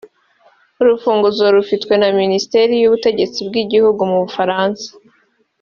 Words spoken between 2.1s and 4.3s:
Minisiteri y’ubutegetsi bw’igihugu mu